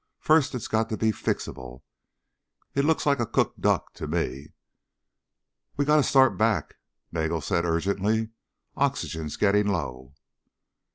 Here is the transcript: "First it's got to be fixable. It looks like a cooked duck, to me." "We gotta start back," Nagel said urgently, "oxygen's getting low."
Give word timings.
"First 0.19 0.55
it's 0.55 0.67
got 0.67 0.89
to 0.89 0.97
be 0.97 1.11
fixable. 1.11 1.83
It 2.73 2.85
looks 2.85 3.05
like 3.05 3.19
a 3.19 3.25
cooked 3.27 3.61
duck, 3.61 3.93
to 3.93 4.07
me." 4.07 4.47
"We 5.77 5.85
gotta 5.85 6.01
start 6.01 6.39
back," 6.39 6.77
Nagel 7.11 7.39
said 7.39 7.65
urgently, 7.65 8.29
"oxygen's 8.75 9.37
getting 9.37 9.67
low." 9.67 10.15